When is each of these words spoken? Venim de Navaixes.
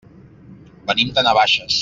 Venim 0.87 1.13
de 1.19 1.25
Navaixes. 1.29 1.79